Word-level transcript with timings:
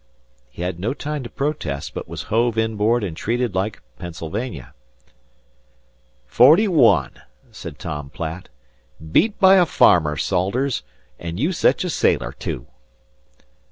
He 0.49 0.63
had 0.63 0.79
no 0.79 0.95
time 0.95 1.21
to 1.21 1.29
protest, 1.29 1.93
but 1.93 2.07
was 2.07 2.23
hove 2.23 2.57
inboard 2.57 3.03
and 3.03 3.15
treated 3.15 3.53
like 3.53 3.83
"Pennsylvania." 3.99 4.73
"Forty 6.25 6.67
one," 6.67 7.21
said 7.51 7.77
Tom 7.77 8.09
Platt. 8.09 8.49
"Beat 9.11 9.39
by 9.39 9.57
a 9.57 9.65
farmer, 9.67 10.17
Salters. 10.17 10.81
An' 11.19 11.37
you 11.37 11.51
sech 11.51 11.83
a 11.83 11.89
sailor, 11.91 12.31
too!" 12.31 12.65